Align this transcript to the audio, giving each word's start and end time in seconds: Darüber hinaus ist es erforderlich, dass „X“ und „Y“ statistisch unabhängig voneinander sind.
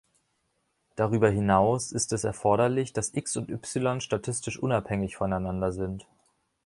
Darüber 0.95 1.29
hinaus 1.29 1.91
ist 1.91 2.11
es 2.11 2.23
erforderlich, 2.23 2.91
dass 2.91 3.13
„X“ 3.13 3.37
und 3.37 3.49
„Y“ 3.51 4.01
statistisch 4.01 4.57
unabhängig 4.57 5.15
voneinander 5.15 5.71
sind. 5.71 6.07